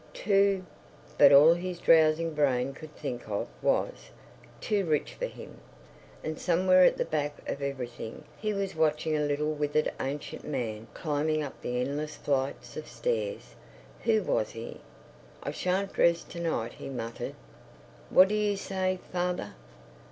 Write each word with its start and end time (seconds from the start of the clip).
too.... 0.15 0.65
But 1.19 1.31
all 1.31 1.53
his 1.53 1.77
drowsing 1.77 2.33
brain 2.33 2.73
could 2.73 2.95
think 2.95 3.29
of 3.29 3.47
was—too 3.61 4.83
rich 4.83 5.13
for 5.13 5.27
him. 5.27 5.59
And 6.23 6.39
somewhere 6.39 6.83
at 6.83 6.97
the 6.97 7.05
back 7.05 7.47
of 7.47 7.61
everything 7.61 8.23
he 8.35 8.51
was 8.51 8.75
watching 8.75 9.15
a 9.15 9.19
little 9.21 9.53
withered 9.53 9.91
ancient 9.99 10.43
man 10.43 10.87
climbing 10.95 11.43
up 11.43 11.53
endless 11.63 12.15
flights 12.15 12.75
of 12.75 12.87
stairs. 12.87 13.53
Who 14.05 14.23
was 14.23 14.49
he? 14.49 14.81
"I 15.43 15.51
shan't 15.51 15.93
dress 15.93 16.23
to 16.23 16.39
night," 16.39 16.73
he 16.73 16.89
muttered. 16.89 17.35
"What 18.09 18.29
do 18.29 18.33
you 18.35 18.57
say, 18.57 18.97
father?" 19.11 19.53